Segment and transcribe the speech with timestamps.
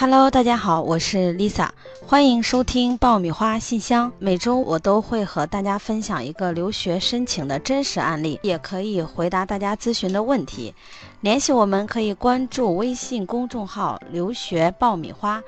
[0.00, 1.68] Hello，大家好，我是 Lisa，
[2.06, 4.10] 欢迎收听爆米花信箱。
[4.18, 10.74] 每周我都会和大家分享一个留学申请的真实案例，也可以回答大家咨询的问题。
[11.20, 15.42] 联系我们可以关注微信公众号“留学爆米花”。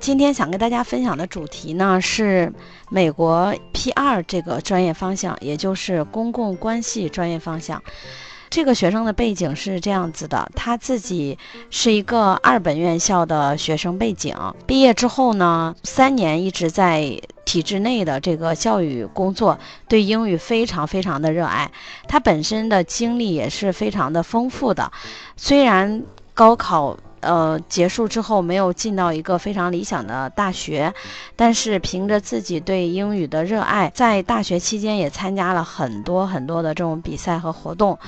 [0.00, 2.50] 今天想跟大家分享的主题呢是
[2.88, 7.82] 美国 P2 这个专业方向，也就是公共关系专业方向。
[8.52, 11.38] 这个学生的背景是这样子的，他自己
[11.70, 21.70] 是一个二本院校的学生背景，毕业之后呢，三年一直在体制内的这个教育工作，对英语非常非常的热爱。
[22.06, 24.92] 他本身的经历也是非常的丰富的，
[25.34, 26.02] 虽然
[26.34, 30.92] 高考呃结束之后没有进到一个非常理想的大学，
[31.36, 37.98] 但是凭着自己对英语的热爱，在大学期间也参加了很多很多的这种比赛和活动。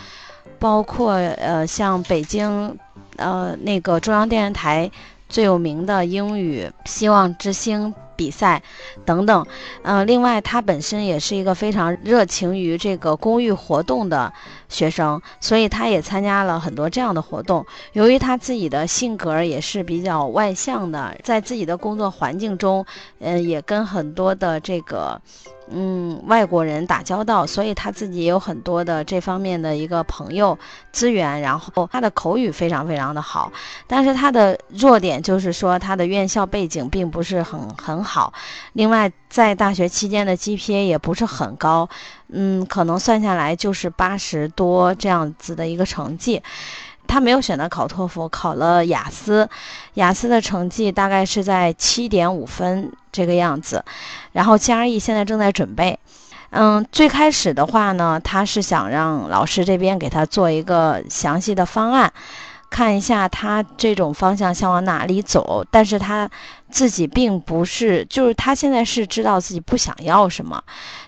[0.58, 2.78] 包括呃，像北京，
[3.16, 4.90] 呃，那个中央电视台
[5.28, 8.62] 最有名的英语希望之星比赛
[9.04, 9.44] 等等，
[9.82, 14.32] 嗯，另外他本身也是一个非常热情于这个公益活动的
[14.68, 17.64] 学生，所以他也参加了很多这样的活动。
[17.92, 22.84] 由于他自己的性格也是比较外向的，在自己的工作环境中，
[23.18, 25.20] 嗯，也跟很多的这个。
[25.70, 30.58] 嗯，外国人打交道，所以他自己也有很多的这方面的一个朋友
[30.92, 31.40] 资源。
[31.40, 33.50] 然后他的口语非常非常的好，
[33.86, 38.34] 但是他的弱点就是说他的院校背景并不是很很好。
[38.74, 41.88] 另外，在大学期间的 GPA 也不是很高，
[42.34, 46.42] 嗯，可能算下来就是八十多这样子的一个成绩。
[47.06, 49.48] 他没有选择考托福，考了雅思，
[49.94, 53.84] 雅思的成绩大概是在七点五分这个样子，
[54.32, 55.98] 然后 GRE 现在正在准备。
[56.50, 62.12] 嗯，最开始的话呢，他是想让老师这边给他做一个详细的方案。
[62.70, 66.28] 看一下他这种方向想往哪里走，但是他
[66.74, 70.60] 自己并不是，就是他现在是知道自己不想要什么，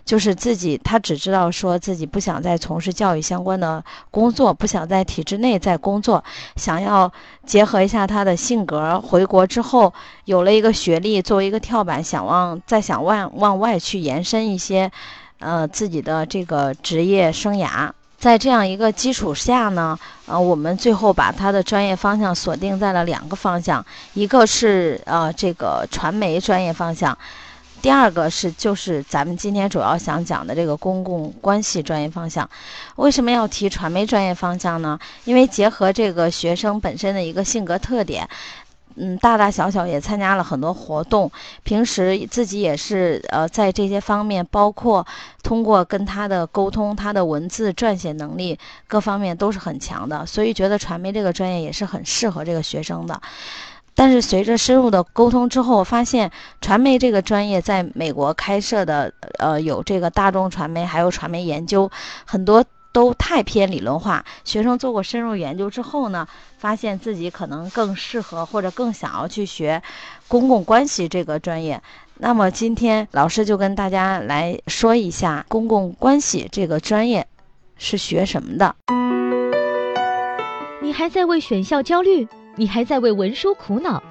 [0.04, 6.22] 就是自己他只知道说自己不想再从事教育相关的工作，不想在体制内再工作，
[6.54, 7.12] 想要
[7.44, 9.92] 结合一下他的性格，回国之后
[10.24, 14.92] 有了一个学历作为一个跳板，想往再想往往外去延伸一些，
[15.40, 17.90] 呃自己的这个职业生涯。
[18.18, 23.84] 在这样一个基础下呢，呃，我们最后把他的专业方向锁定在了两个方向，
[24.14, 27.16] 一个是呃这个传媒专业方向，
[27.82, 32.48] 第二个是就是咱们今天主要想讲的这个公共关系专业方向。
[32.96, 34.98] 为什么要提传媒专业方向呢？
[35.24, 38.28] 因为结合这个学生本身的一个性格特点。
[38.96, 41.30] 嗯，大大小小也参加了很多活动，
[41.62, 45.06] 平时自己也是呃在这些方面，包括
[45.42, 48.58] 通过跟他的沟通，他的文字撰写能力
[48.88, 53.20] 各方面都是很强的，所以觉得传媒这个专业也是很适合这个学生的。
[53.94, 56.30] 但是随着深入的沟通之后，发现
[56.60, 61.90] 传媒这个专业在美国开设的呃有这个大众传媒，还有传媒研究，
[62.24, 62.64] 很多。
[62.96, 64.24] 都太偏理论化。
[64.42, 66.26] 学生做过深入研究之后呢，
[66.56, 69.82] 发现自己可能更适合或者更想要去学
[70.26, 71.82] 公共关系这个专业。
[72.16, 77.26] 那么今天老师就跟大家来说一下公共关系这个专业
[77.76, 78.74] 是学什么的。
[80.80, 82.26] 你还在为选校焦虑？
[82.58, 84.02] 你还在为文书苦恼？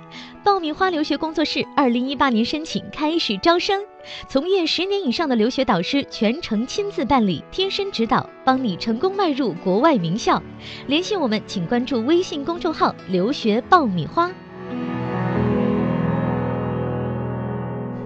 [0.43, 3.83] 爆米花留学工作室二零一八年申请开始招生，
[4.29, 10.43] 从业十年以上的留学导师全程亲自办理，贴身指导，帮你成功迈入国外名校。
[10.85, 14.29] 联系我们，请关注微信公众号“留学爆米花”。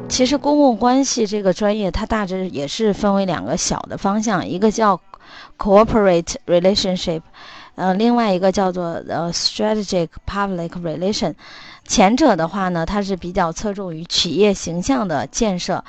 [0.07, 5.01] 其实公共关系这个专业，它大致也是分为两个小的方向，一个叫
[5.57, 7.21] Cooperate Relationship。
[7.75, 11.33] 呃，另外一个叫做呃 strategic public relation，
[11.87, 15.81] 前者的话呢，它是比较侧重于企业形象的建设，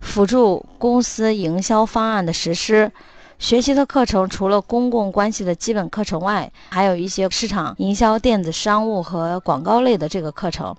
[0.00, 2.92] 辅助公司营销方案的实施。
[3.40, 10.76] 学习的课程除了公共关系的基本课程外，还有一些市场营销、电子商务和广告类的这个课程。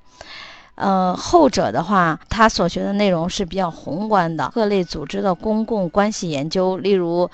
[0.75, 7.29] 呃，后者的话，它所学的内容是比较宏观的，各类组织的公共关系研究，例如。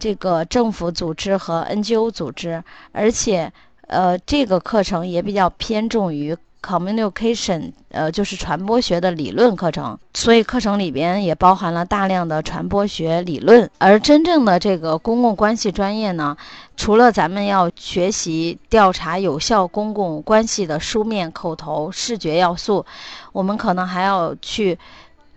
[0.00, 3.52] 这个政府组织和 NGO 组织，而且，
[3.86, 13.70] 呃，这个课程也比较偏重于 communication，呃，就是传播学的理论课程，所以课程里边也包含了大量的传播学理论。
[13.78, 16.36] 而真正的这个公共关系专业呢，
[16.76, 22.86] 除了咱们要学习调查有效公共关系的书面、口头、视觉要素，
[23.32, 24.78] 我们可能还要去。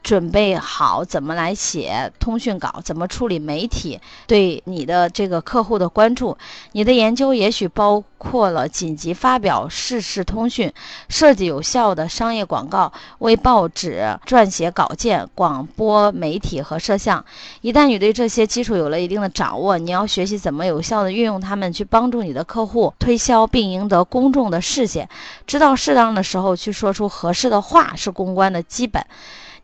[0.03, 6.37] 准备好怎么来写通讯稿，怎么处理媒体对你的这个客户的关注。
[6.73, 10.73] 你的研究也许包括了紧急发表事实通讯，
[11.07, 17.23] 设计有效的商业广告，为报纸撰写稿件，广播媒体和摄像。
[17.61, 25.07] 一旦你对这些基础有了一定的掌握，你要学习怎么有效的运用它们去帮助你的客户推销并赢得公众的视线。
[25.47, 29.05] 知道适当的时候去说出合适的话是公关的基本。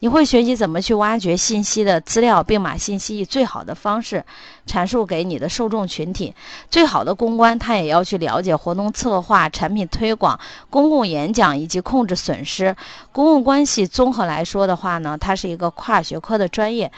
[0.02, 4.24] 你会学习怎么去挖掘信息的资料，并把信息以最好的方式
[4.66, 6.34] 阐述给你的受众群体。
[6.70, 12.78] 最好的公关，他也要去了解活动策划、产品推广、公共演讲以及控制损失。
[13.12, 16.92] 公共关系综合来说的话呢，它是一个跨学科的专业。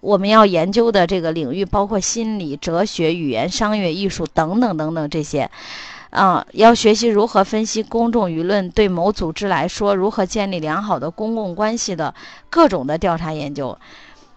[0.00, 5.50] 我们要研究的这个领域包括心理、哲学、语言、商业、艺术等等等等这些。
[6.18, 12.14] 嗯，要学习如何分析公众舆论对某组织来说如何建立良好的公共关系的
[12.48, 13.78] 各种的调查研究，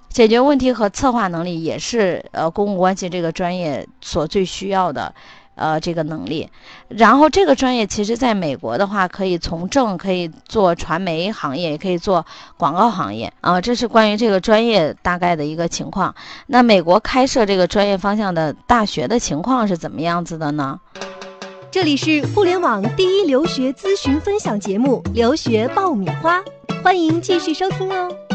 [0.09, 5.15] 解决问题和策划能力也是呃公共关系这个专业所最需要的
[5.55, 6.49] 呃这个能力。
[6.89, 12.25] 然后这个专业其实在美国的话，可以从政，可以做传媒行业，也可以做
[12.57, 13.61] 广告行业啊。
[13.61, 16.13] 这是关于这个专业大概的一个情况。
[16.47, 20.77] 那美国开设这个专业方向的大学的情况是怎么样子的呢？
[21.71, 26.39] 这里是互联网第一留学咨询分享节目《留学爆米花》，
[26.81, 28.28] 欢迎继续收听哦。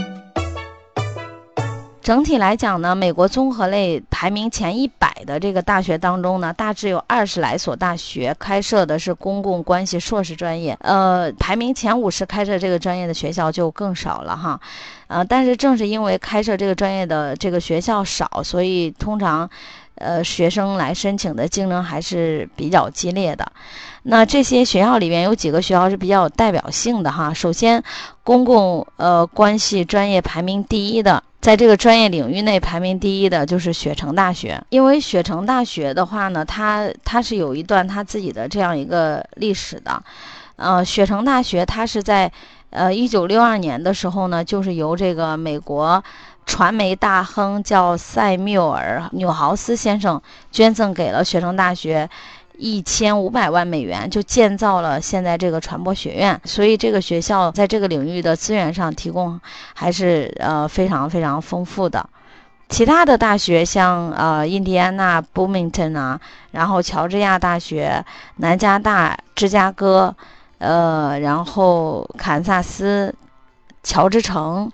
[2.05, 10.77] 整体来讲呢，美国综合类排名前一百的这个大学当中呢，大致有二十来所大学开设的是公共关系硕士专业。
[10.83, 14.61] 呃，排名前五十开设这个专业的学校就更少了哈。
[15.07, 19.49] 呃，但是正是因为开设这个专业的这个学校少，所以通常。
[19.97, 23.53] 呃，学生来申请的竞争还是比较激烈的。
[24.03, 27.33] 那这些学校里面有几个学校是比较有代表性的哈。
[27.33, 27.81] 首先，
[28.25, 34.65] 公共呃关系专业排名第一的，在这个专业领域内排名第一的就是雪城大学。
[34.71, 40.03] 因为雪城大学的话呢，它它是有一段它自己的这样一个历史的。
[40.57, 42.33] 呃，雪城大学它是在
[42.71, 46.03] 呃一九六二年的时候呢，就是由这个美国。
[46.47, 50.21] 传媒大亨叫塞缪尔·纽豪斯先生
[50.53, 52.11] 捐赠给了雪城大学
[52.57, 56.41] 一千五百万美元，就建造了现在这个传播学院。
[56.45, 59.41] 所以这个学校在这个领域的资源上提供
[59.75, 62.09] 还是呃非常非常丰富的。
[62.69, 66.21] 其他的大学像呃印第安纳布明顿啊，
[66.51, 68.05] 然后乔治亚大学、
[68.37, 70.17] 南加大、芝加哥，
[70.59, 73.15] 呃，然后堪萨斯、
[73.83, 74.71] 乔治城。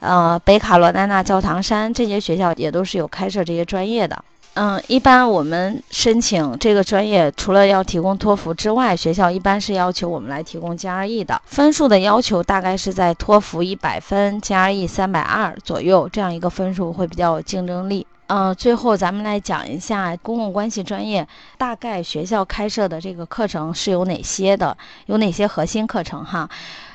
[0.00, 4.24] 呃，北卡罗来纳教堂山这些学校也都是有开设这些专业的。
[4.54, 11.40] 嗯，一般我们申请这个专业，除了要提供托福之外，学校一般是要求我们来提供 GRE 的。
[11.44, 18.04] 分数的要求大概是在托福一百分，GRE 三百二左右，这样一个分数会比较有竞争力。
[18.26, 26.50] 嗯，最后咱们来讲一下公共关系专业大概学校开设的这个课程是有哪些的，有哪些核心课程哈。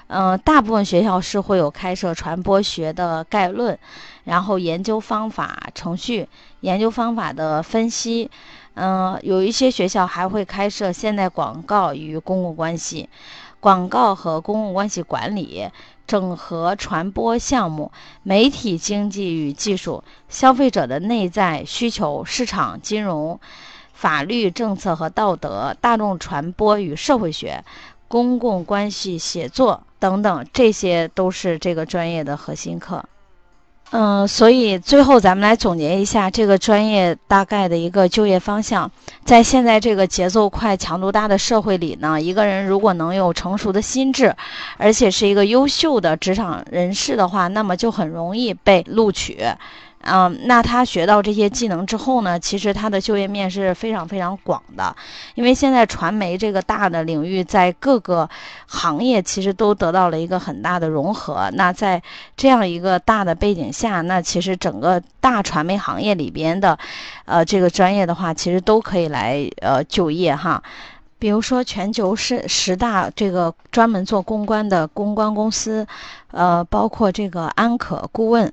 [0.08, 3.78] 嗯，大部分学校是会有开设传播学的概论，
[4.26, 6.28] 然后研究方法、程序
[6.60, 8.30] 研究方法的分析。
[8.76, 13.08] 嗯，有一些学校还会开设现代广告与公共关系、
[13.60, 15.70] 广告和公共关系管理、
[16.08, 17.92] 整合传播项目、
[18.24, 23.40] 媒体经济与技术、消费者的内在需求、市场金融、
[23.94, 27.64] 法律政策和道德、大众传播与社会学、
[28.14, 29.82] 公共关系写作。
[29.98, 33.04] 等等，这些都是这个专业的核心课。
[33.90, 38.92] 嗯，所以最后咱们来总结一下这个专业大概的一个就业方向。
[39.26, 44.36] 在现在这个节奏快、强度大的社会里呢，一个人如果能有成熟的心智，
[44.78, 49.40] 而且是一个优秀的职场人士的话，那么就很容易被录取。
[50.06, 54.96] 嗯，那他学到这些技能之后呢，其实他的就业面是非常非常广的，
[55.36, 58.30] 因为现在传媒这个大的领域在各个
[58.68, 61.50] 行业其实都得到了一个很大的融合。
[61.54, 62.04] 那在
[62.36, 66.78] 这样一个大的背景下，那其实整个大传媒行业里边的，
[67.26, 70.62] 呃，这个专业的话，其实都可以来呃就业哈。
[71.18, 75.88] 比如说全球十十大这个专门做公关的公关公司，
[76.32, 78.52] 呃，包括这个安可顾问。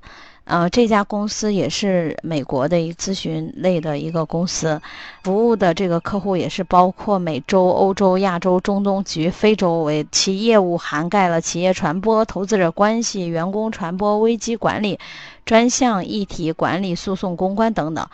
[0.50, 4.82] 呃，这家公司也是美国的一咨询类的一个公司，
[5.22, 14.98] 服务的这个客户也是包括美洲、欧洲、亚洲、中东及非洲为其业务涵盖了企业传播、投资者关系、员工传播、危机管理、
[15.44, 18.08] 专项议题管理、诉讼公关等等。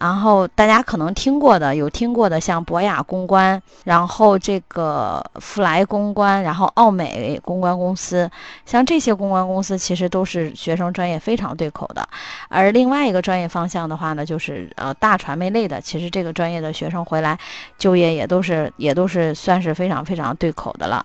[0.00, 8.30] 然后大家可能听过的，有听过的，像博雅公关，然后这个福来公关，然后奥美公关公司，
[8.64, 12.08] 像这些公关公司，其实都是学生专业非常对口的。
[12.48, 17.38] 而另外一个专业方向的话呢，就是呃大传媒类的，其实这个专业的学生回来
[17.76, 21.04] 就业也都是也都是算是非常非常对口的了。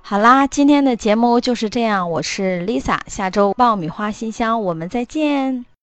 [0.00, 5.68] 好啦，今天的节目就是这样，我是 Lisa，下周爆米花新乡我们再见。